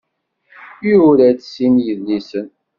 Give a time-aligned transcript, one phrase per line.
[0.89, 2.47] Yura-d sin n yidlisen.